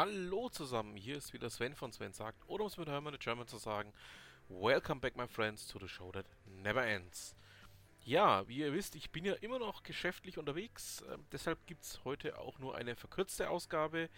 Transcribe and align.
Hallo 0.00 0.48
zusammen, 0.48 0.94
hier 0.94 1.16
ist 1.16 1.32
wieder 1.32 1.50
Sven 1.50 1.74
von 1.74 1.90
Sven 1.90 2.12
sagt, 2.12 2.48
oder 2.48 2.62
um 2.62 2.68
es 2.68 2.76
mit 2.76 2.88
Hermann 2.88 3.18
German 3.18 3.48
zu 3.48 3.56
sagen, 3.56 3.92
Welcome 4.48 5.00
back 5.00 5.16
my 5.16 5.26
friends 5.26 5.66
to 5.66 5.80
the 5.80 5.88
show 5.88 6.12
that 6.12 6.24
never 6.44 6.86
ends. 6.86 7.34
Ja, 8.04 8.46
wie 8.46 8.58
ihr 8.58 8.72
wisst, 8.72 8.94
ich 8.94 9.10
bin 9.10 9.24
ja 9.24 9.32
immer 9.32 9.58
noch 9.58 9.82
geschäftlich 9.82 10.38
unterwegs, 10.38 11.00
äh, 11.00 11.18
deshalb 11.32 11.66
gibt 11.66 11.82
es 11.82 12.04
heute 12.04 12.38
auch 12.38 12.60
nur 12.60 12.76
eine 12.76 12.94
verkürzte 12.94 13.50
Ausgabe. 13.50 14.08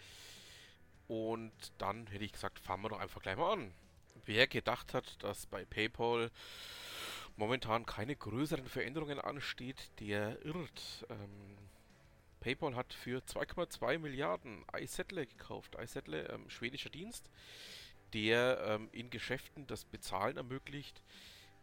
Und 1.07 1.51
dann 1.79 2.05
hätte 2.05 2.25
ich 2.25 2.33
gesagt, 2.33 2.59
fangen 2.59 2.83
wir 2.83 2.89
doch 2.89 2.99
einfach 2.99 3.23
gleich 3.23 3.37
mal 3.37 3.53
an. 3.53 3.73
Wer 4.25 4.45
gedacht 4.45 4.93
hat, 4.93 5.23
dass 5.23 5.47
bei 5.47 5.65
PayPal 5.65 6.29
momentan 7.37 7.87
keine 7.87 8.15
größeren 8.15 8.67
Veränderungen 8.67 9.19
ansteht, 9.19 9.89
der 9.99 10.45
irrt. 10.45 11.07
Ähm, 11.09 11.57
PayPal 12.41 12.75
hat 12.75 12.93
für 12.93 13.19
2,2 13.19 13.99
Milliarden 13.99 14.65
iSettle 14.75 15.25
gekauft. 15.25 15.77
iSettle, 15.79 16.27
ähm, 16.29 16.49
schwedischer 16.49 16.89
Dienst, 16.89 17.29
der 18.13 18.59
ähm, 18.65 18.89
in 18.91 19.09
Geschäften 19.09 19.67
das 19.67 19.85
Bezahlen 19.85 20.37
ermöglicht, 20.37 21.01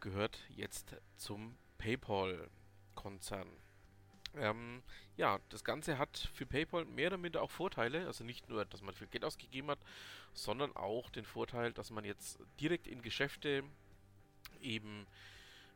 gehört 0.00 0.38
jetzt 0.48 0.96
zum 1.16 1.56
PayPal-Konzern. 1.78 3.48
Ähm, 4.36 4.82
ja, 5.16 5.40
das 5.48 5.64
Ganze 5.64 5.98
hat 5.98 6.30
für 6.32 6.46
PayPal 6.46 6.84
mehr 6.84 7.08
oder 7.08 7.18
minder 7.18 7.42
auch 7.42 7.50
Vorteile. 7.50 8.06
Also 8.06 8.22
nicht 8.24 8.48
nur, 8.48 8.64
dass 8.64 8.80
man 8.80 8.94
viel 8.94 9.08
Geld 9.08 9.24
ausgegeben 9.24 9.70
hat, 9.70 9.80
sondern 10.32 10.74
auch 10.76 11.10
den 11.10 11.24
Vorteil, 11.24 11.72
dass 11.72 11.90
man 11.90 12.04
jetzt 12.04 12.38
direkt 12.60 12.86
in 12.86 13.02
Geschäfte 13.02 13.64
eben 14.60 15.06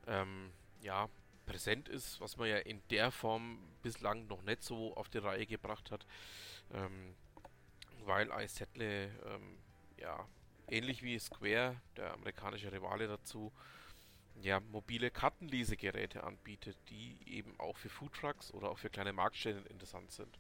ähm, 0.07 0.53
ja, 0.81 1.09
präsent 1.47 1.89
ist, 1.89 2.21
was 2.21 2.37
man 2.37 2.49
ja 2.49 2.59
in 2.59 2.83
der 2.91 3.11
Form 3.11 3.59
bislang 3.83 4.27
noch 4.27 4.43
nicht 4.43 4.63
so 4.63 4.95
auf 4.97 5.09
die 5.09 5.19
Reihe 5.19 5.47
gebracht 5.47 5.91
hat, 5.91 6.07
ähm, 6.73 7.15
weil 8.05 8.31
iSettle 8.31 9.07
ähm, 9.27 9.59
ja 9.99 10.27
ähnlich 10.69 11.03
wie 11.03 11.19
Square, 11.19 11.81
der 11.97 12.15
amerikanische 12.15 12.73
Rivale 12.73 13.09
dazu, 13.09 13.53
ja 14.41 14.61
mobile 14.61 15.11
Kartenlesegeräte 15.11 16.25
anbietet, 16.25 16.77
die 16.89 17.19
eben 17.27 17.59
auch 17.61 17.77
für 17.77 17.89
Foodtrucks 17.89 18.53
oder 18.53 18.71
auch 18.71 18.79
für 18.79 18.91
kleine 18.91 19.13
Marktstellen 19.13 19.67
interessant 19.67 20.11
sind. 20.13 20.39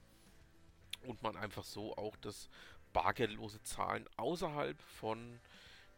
Und 1.02 1.22
man 1.22 1.36
einfach 1.36 1.64
so 1.64 1.96
auch 1.96 2.16
das 2.16 2.48
bargeldlose 2.92 3.62
Zahlen 3.62 4.08
außerhalb 4.16 4.80
von 4.82 5.40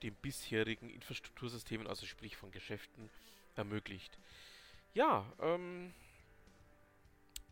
den 0.02 0.14
bisherigen 0.16 0.91
Infrastruktursystemen, 0.91 1.86
also 1.86 2.06
sprich 2.06 2.36
von 2.36 2.50
Geschäften, 2.50 3.11
ermöglicht. 3.55 4.18
Ja, 4.95 5.27
ähm, 5.41 5.92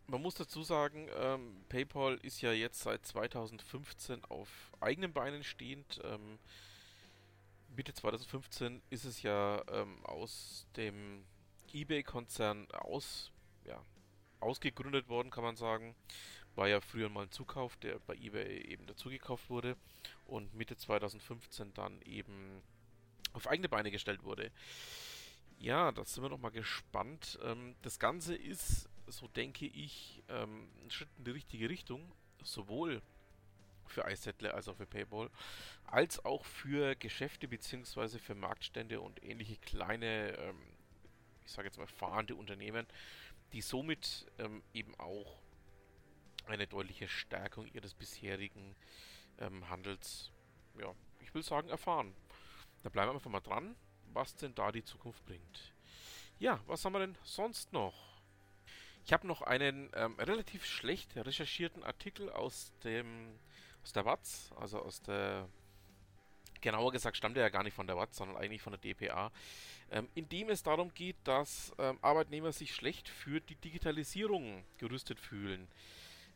man 0.07 0.21
muss 0.21 0.35
dazu 0.35 0.63
sagen, 0.63 1.09
ähm, 1.17 1.65
PayPal 1.67 2.15
ist 2.21 2.41
ja 2.41 2.53
jetzt 2.53 2.81
seit 2.81 3.05
2015 3.05 4.23
auf 4.25 4.71
eigenen 4.79 5.11
Beinen 5.11 5.43
stehend. 5.43 5.99
Ähm, 6.05 6.39
Mitte 7.75 7.93
2015 7.93 8.81
ist 8.89 9.03
es 9.03 9.23
ja 9.23 9.61
ähm, 9.69 10.05
aus 10.05 10.67
dem 10.77 11.25
eBay-Konzern 11.73 12.71
aus, 12.71 13.31
ja, 13.65 13.81
ausgegründet 14.39 15.09
worden, 15.09 15.29
kann 15.29 15.43
man 15.43 15.57
sagen. 15.57 15.95
War 16.55 16.69
ja 16.69 16.79
früher 16.79 17.09
mal 17.09 17.23
ein 17.23 17.31
Zukauf, 17.31 17.75
der 17.77 17.99
bei 18.07 18.15
eBay 18.15 18.71
eben 18.71 18.85
dazugekauft 18.85 19.49
wurde 19.49 19.75
und 20.27 20.53
Mitte 20.53 20.77
2015 20.77 21.73
dann 21.73 22.01
eben 22.03 22.61
auf 23.33 23.47
eigene 23.47 23.67
Beine 23.67 23.91
gestellt 23.91 24.23
wurde. 24.23 24.49
Ja, 25.63 25.93
da 25.93 26.03
sind 26.03 26.21
wir 26.21 26.29
noch 26.29 26.41
mal 26.41 26.51
gespannt. 26.51 27.39
Ähm, 27.41 27.77
das 27.83 27.97
Ganze 27.97 28.35
ist, 28.35 28.89
so 29.07 29.29
denke 29.29 29.65
ich, 29.65 30.21
ähm, 30.27 30.67
ein 30.83 30.91
Schritt 30.91 31.07
in 31.17 31.23
die 31.23 31.31
richtige 31.31 31.69
Richtung. 31.69 32.11
Sowohl 32.43 33.01
für 33.87 34.05
iSettle 34.11 34.53
als 34.53 34.67
auch 34.67 34.75
für 34.75 34.85
PayPal, 34.85 35.29
als 35.85 36.25
auch 36.25 36.43
für 36.43 36.95
Geschäfte 36.95 37.47
bzw. 37.47 38.19
für 38.19 38.35
Marktstände 38.35 38.99
und 38.99 39.23
ähnliche 39.23 39.55
kleine, 39.55 40.37
ähm, 40.37 40.57
ich 41.45 41.51
sage 41.53 41.69
jetzt 41.69 41.77
mal 41.77 41.87
fahrende 41.87 42.35
Unternehmen, 42.35 42.85
die 43.53 43.61
somit 43.61 44.25
ähm, 44.39 44.61
eben 44.73 44.93
auch 44.99 45.39
eine 46.45 46.67
deutliche 46.67 47.07
Stärkung 47.07 47.67
ihres 47.67 47.93
bisherigen 47.93 48.75
ähm, 49.37 49.69
Handels, 49.69 50.29
ja, 50.77 50.93
ich 51.21 51.33
will 51.33 51.41
sagen, 51.41 51.69
erfahren. 51.69 52.13
Da 52.81 52.89
bleiben 52.89 53.11
wir 53.11 53.13
einfach 53.13 53.31
mal 53.31 53.39
dran 53.39 53.77
was 54.11 54.35
denn 54.35 54.53
da 54.55 54.71
die 54.71 54.83
Zukunft 54.83 55.25
bringt. 55.25 55.73
Ja, 56.39 56.59
was 56.67 56.83
haben 56.83 56.93
wir 56.93 56.99
denn 56.99 57.17
sonst 57.23 57.71
noch? 57.73 57.93
Ich 59.05 59.13
habe 59.13 59.27
noch 59.27 59.41
einen 59.41 59.89
ähm, 59.95 60.19
relativ 60.19 60.65
schlecht 60.65 61.15
recherchierten 61.15 61.83
Artikel 61.83 62.29
aus 62.31 62.71
dem 62.83 63.39
aus 63.83 63.91
der 63.91 64.05
Watz, 64.05 64.51
also 64.55 64.79
aus 64.79 65.01
der 65.01 65.49
genauer 66.61 66.91
gesagt 66.91 67.17
stammt 67.17 67.37
er 67.37 67.43
ja 67.43 67.49
gar 67.49 67.63
nicht 67.63 67.75
von 67.75 67.85
der 67.85 67.97
Watz, 67.97 68.17
sondern 68.17 68.37
eigentlich 68.37 68.61
von 68.61 68.71
der 68.71 68.79
DPA, 68.79 69.31
ähm, 69.91 70.07
in 70.15 70.27
dem 70.29 70.49
es 70.49 70.63
darum 70.63 70.93
geht, 70.93 71.17
dass 71.25 71.73
ähm, 71.77 71.99
Arbeitnehmer 72.01 72.51
sich 72.51 72.73
schlecht 72.73 73.09
für 73.09 73.41
die 73.41 73.55
Digitalisierung 73.55 74.63
gerüstet 74.77 75.19
fühlen. 75.19 75.67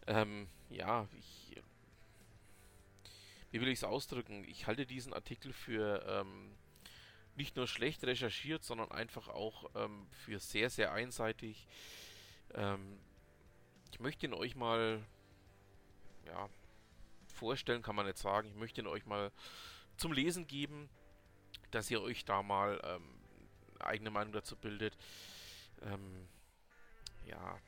Ähm, 0.05 0.47
ja, 0.69 1.07
ich, 1.17 1.55
wie 3.51 3.61
will 3.61 3.69
ich 3.69 3.79
es 3.79 3.83
ausdrücken? 3.83 4.43
Ich 4.43 4.67
halte 4.67 4.85
diesen 4.85 5.13
Artikel 5.13 5.53
für 5.53 6.05
ähm, 6.05 6.55
nicht 7.37 7.55
nur 7.55 7.67
schlecht 7.67 8.03
recherchiert, 8.03 8.63
sondern 8.63 8.91
einfach 8.91 9.27
auch 9.29 9.69
ähm, 9.75 10.07
für 10.11 10.39
sehr, 10.39 10.69
sehr 10.69 10.91
einseitig. 10.91 11.67
Ähm, 12.53 12.99
ich 13.91 13.99
möchte 13.99 14.25
ihn 14.25 14.33
euch 14.33 14.55
mal 14.55 15.03
ja, 16.25 16.49
vorstellen, 17.27 17.81
kann 17.81 17.95
man 17.95 18.05
nicht 18.05 18.17
sagen. 18.17 18.49
Ich 18.49 18.55
möchte 18.55 18.81
ihn 18.81 18.87
euch 18.87 19.05
mal 19.05 19.31
zum 19.97 20.11
Lesen 20.11 20.47
geben, 20.47 20.89
dass 21.71 21.89
ihr 21.91 22.01
euch 22.01 22.25
da 22.25 22.43
mal 22.43 22.81
ähm, 22.83 23.03
eigene 23.79 24.09
Meinung 24.09 24.33
dazu 24.33 24.55
bildet. 24.55 24.97
Ähm, 25.83 26.27
ja, 27.25 27.59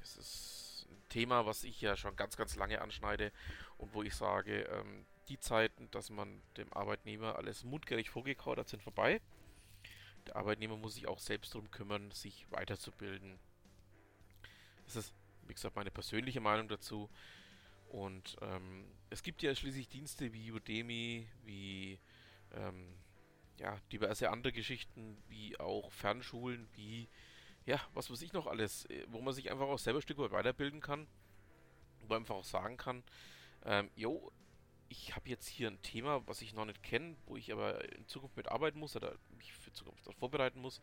das 0.00 0.16
ist 0.16 0.86
ein 0.90 1.08
Thema, 1.10 1.44
was 1.46 1.64
ich 1.64 1.80
ja 1.80 1.96
schon 1.96 2.16
ganz, 2.16 2.36
ganz 2.36 2.56
lange 2.56 2.80
anschneide 2.80 3.32
und 3.76 3.92
wo 3.94 4.02
ich 4.02 4.14
sage, 4.14 4.62
ähm, 4.62 5.04
die 5.28 5.38
Zeiten, 5.38 5.90
dass 5.90 6.10
man 6.10 6.42
dem 6.56 6.72
Arbeitnehmer 6.72 7.36
alles 7.36 7.64
mundgerecht 7.64 8.10
vorgekaut 8.10 8.58
hat, 8.58 8.68
sind 8.68 8.82
vorbei. 8.82 9.20
Der 10.26 10.36
Arbeitnehmer 10.36 10.76
muss 10.76 10.94
sich 10.94 11.08
auch 11.08 11.18
selbst 11.18 11.54
darum 11.54 11.70
kümmern, 11.70 12.10
sich 12.10 12.46
weiterzubilden. 12.50 13.38
Das 14.84 14.96
ist, 14.96 15.14
wie 15.46 15.54
gesagt, 15.54 15.76
meine 15.76 15.90
persönliche 15.90 16.40
Meinung 16.40 16.68
dazu. 16.68 17.08
Und 17.88 18.36
ähm, 18.42 18.84
es 19.10 19.22
gibt 19.22 19.42
ja 19.42 19.54
schließlich 19.54 19.88
Dienste 19.88 20.32
wie 20.32 20.52
Udemy, 20.52 21.26
wie 21.44 21.98
ähm, 22.52 22.94
ja, 23.58 23.78
diverse 23.92 24.30
andere 24.30 24.52
Geschichten, 24.52 25.16
wie 25.28 25.58
auch 25.58 25.90
Fernschulen, 25.92 26.68
wie 26.74 27.08
ja, 27.68 27.80
was 27.92 28.10
weiß 28.10 28.22
ich 28.22 28.32
noch 28.32 28.46
alles, 28.46 28.86
äh, 28.86 29.04
wo 29.08 29.20
man 29.20 29.34
sich 29.34 29.50
einfach 29.50 29.66
auch 29.66 29.78
selber 29.78 29.98
ein 29.98 30.02
Stück 30.02 30.18
weit 30.18 30.32
weiterbilden 30.32 30.80
kann, 30.80 31.06
wo 32.00 32.06
man 32.08 32.18
einfach 32.18 32.36
auch 32.36 32.44
sagen 32.44 32.78
kann, 32.78 33.02
ähm, 33.64 33.90
jo, 33.94 34.32
ich 34.88 35.14
habe 35.14 35.28
jetzt 35.28 35.46
hier 35.46 35.68
ein 35.68 35.80
Thema, 35.82 36.26
was 36.26 36.42
ich 36.42 36.54
noch 36.54 36.64
nicht 36.64 36.82
kenne, 36.82 37.16
wo 37.26 37.36
ich 37.36 37.52
aber 37.52 37.84
in 37.96 38.06
Zukunft 38.06 38.36
mitarbeiten 38.36 38.78
muss 38.78 38.96
oder 38.96 39.14
mich 39.36 39.52
für 39.52 39.72
Zukunft 39.72 40.06
darauf 40.06 40.18
vorbereiten 40.18 40.60
muss, 40.60 40.80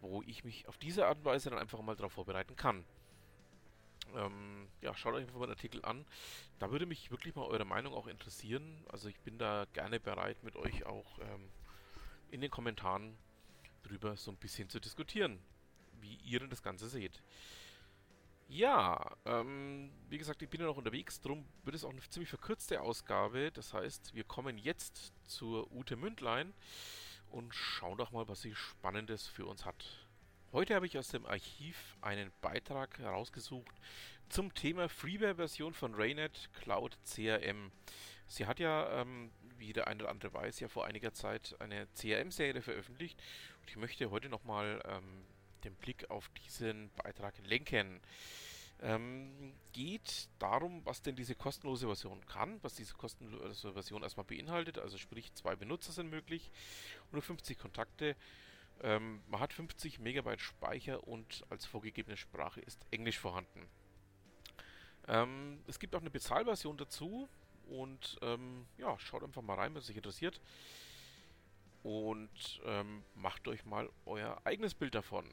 wo 0.00 0.22
ich 0.22 0.44
mich 0.44 0.66
auf 0.68 0.78
diese 0.78 1.06
Art 1.06 1.18
und 1.18 1.24
Weise 1.24 1.50
dann 1.50 1.58
einfach 1.58 1.80
mal 1.82 1.96
darauf 1.96 2.12
vorbereiten 2.12 2.56
kann. 2.56 2.84
Ähm, 4.16 4.68
ja, 4.80 4.94
schaut 4.94 5.14
euch 5.14 5.22
einfach 5.22 5.38
mal 5.38 5.46
den 5.46 5.54
Artikel 5.54 5.84
an. 5.84 6.04
Da 6.58 6.70
würde 6.70 6.86
mich 6.86 7.10
wirklich 7.10 7.34
mal 7.34 7.44
eure 7.44 7.64
Meinung 7.64 7.94
auch 7.94 8.06
interessieren. 8.06 8.84
Also 8.88 9.08
ich 9.08 9.20
bin 9.20 9.38
da 9.38 9.66
gerne 9.72 10.00
bereit, 10.00 10.42
mit 10.42 10.56
euch 10.56 10.84
auch 10.86 11.18
ähm, 11.20 11.48
in 12.30 12.40
den 12.40 12.50
Kommentaren 12.50 13.16
drüber 13.82 14.16
so 14.16 14.30
ein 14.30 14.36
bisschen 14.36 14.68
zu 14.68 14.80
diskutieren, 14.80 15.38
wie 16.00 16.16
ihr 16.24 16.40
denn 16.40 16.50
das 16.50 16.62
Ganze 16.62 16.88
seht. 16.88 17.22
Ja, 18.52 19.16
ähm, 19.26 19.92
wie 20.08 20.18
gesagt, 20.18 20.42
ich 20.42 20.48
bin 20.48 20.60
ja 20.60 20.66
noch 20.66 20.76
unterwegs, 20.76 21.20
darum 21.20 21.46
wird 21.62 21.76
es 21.76 21.84
auch 21.84 21.90
eine 21.90 22.00
ziemlich 22.00 22.30
verkürzte 22.30 22.80
Ausgabe. 22.80 23.52
Das 23.52 23.72
heißt, 23.72 24.12
wir 24.12 24.24
kommen 24.24 24.58
jetzt 24.58 25.12
zur 25.24 25.70
Ute 25.70 25.94
Mündlein 25.94 26.52
und 27.30 27.54
schauen 27.54 27.96
doch 27.96 28.10
mal, 28.10 28.26
was 28.26 28.42
sie 28.42 28.56
Spannendes 28.56 29.28
für 29.28 29.46
uns 29.46 29.64
hat. 29.64 30.04
Heute 30.50 30.74
habe 30.74 30.84
ich 30.84 30.98
aus 30.98 31.06
dem 31.06 31.26
Archiv 31.26 31.96
einen 32.00 32.32
Beitrag 32.40 32.98
herausgesucht 32.98 33.76
zum 34.28 34.52
Thema 34.52 34.88
Freeware-Version 34.88 35.72
von 35.72 35.94
Raynet 35.94 36.50
Cloud 36.54 36.98
CRM. 37.04 37.70
Sie 38.26 38.46
hat 38.46 38.58
ja, 38.58 39.00
ähm, 39.00 39.30
wie 39.58 39.72
der 39.72 39.86
eine 39.86 40.02
oder 40.02 40.10
andere 40.10 40.34
weiß, 40.34 40.58
ja 40.58 40.66
vor 40.66 40.86
einiger 40.86 41.12
Zeit 41.12 41.54
eine 41.60 41.86
CRM-Serie 41.94 42.62
veröffentlicht 42.62 43.22
und 43.60 43.70
ich 43.70 43.76
möchte 43.76 44.10
heute 44.10 44.28
nochmal 44.28 44.82
ähm, 44.86 45.24
den 45.60 45.74
Blick 45.74 46.10
auf 46.10 46.28
diesen 46.44 46.90
Beitrag 47.02 47.34
lenken. 47.46 48.00
Ähm, 48.82 49.52
geht 49.72 50.28
darum, 50.38 50.84
was 50.86 51.02
denn 51.02 51.14
diese 51.14 51.34
kostenlose 51.34 51.86
Version 51.86 52.24
kann, 52.26 52.58
was 52.62 52.74
diese 52.74 52.94
kostenlose 52.94 53.74
Version 53.74 54.02
erstmal 54.02 54.24
beinhaltet. 54.24 54.78
Also 54.78 54.96
sprich, 54.96 55.32
zwei 55.34 55.54
Benutzer 55.54 55.92
sind 55.92 56.08
möglich, 56.08 56.50
nur 57.12 57.20
50 57.20 57.58
Kontakte. 57.58 58.16
Ähm, 58.82 59.22
man 59.28 59.40
hat 59.40 59.52
50 59.52 59.98
Megabyte 59.98 60.40
Speicher 60.40 61.06
und 61.06 61.44
als 61.50 61.66
vorgegebene 61.66 62.16
Sprache 62.16 62.60
ist 62.60 62.86
Englisch 62.90 63.18
vorhanden. 63.18 63.66
Ähm, 65.08 65.60
es 65.66 65.78
gibt 65.78 65.94
auch 65.94 66.00
eine 66.00 66.10
Bezahlversion 66.10 66.78
dazu 66.78 67.28
und 67.66 68.18
ähm, 68.22 68.66
ja, 68.78 68.98
schaut 68.98 69.22
einfach 69.22 69.42
mal 69.42 69.54
rein, 69.54 69.74
wenn 69.74 69.82
es 69.82 69.90
euch 69.90 69.96
interessiert. 69.96 70.40
Und 71.82 72.60
ähm, 72.64 73.02
macht 73.14 73.48
euch 73.48 73.64
mal 73.64 73.88
euer 74.04 74.40
eigenes 74.44 74.74
Bild 74.74 74.94
davon. 74.94 75.26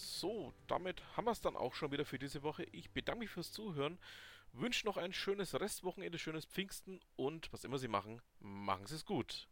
So, 0.00 0.54
damit 0.68 1.02
haben 1.16 1.24
wir 1.24 1.32
es 1.32 1.40
dann 1.40 1.56
auch 1.56 1.74
schon 1.74 1.90
wieder 1.90 2.04
für 2.04 2.20
diese 2.20 2.44
Woche. 2.44 2.62
Ich 2.70 2.92
bedanke 2.92 3.18
mich 3.18 3.30
fürs 3.30 3.50
Zuhören, 3.50 3.98
wünsche 4.52 4.86
noch 4.86 4.96
ein 4.96 5.12
schönes 5.12 5.58
Restwochenende, 5.58 6.20
schönes 6.20 6.44
Pfingsten 6.44 7.00
und 7.16 7.52
was 7.52 7.64
immer 7.64 7.78
Sie 7.78 7.88
machen, 7.88 8.22
machen 8.38 8.86
Sie 8.86 8.94
es 8.94 9.04
gut. 9.04 9.48